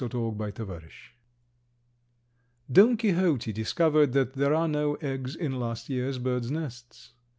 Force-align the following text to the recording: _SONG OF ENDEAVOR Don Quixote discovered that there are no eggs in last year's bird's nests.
_SONG 0.11 0.15
OF 0.33 0.41
ENDEAVOR 0.41 0.87
Don 2.71 2.97
Quixote 2.97 3.53
discovered 3.53 4.13
that 4.13 4.33
there 4.33 4.55
are 4.55 4.67
no 4.67 4.95
eggs 4.95 5.35
in 5.35 5.59
last 5.59 5.89
year's 5.89 6.17
bird's 6.17 6.49
nests. 6.49 7.13